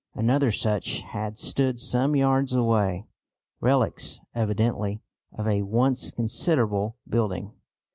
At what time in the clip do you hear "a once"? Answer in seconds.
5.47-6.09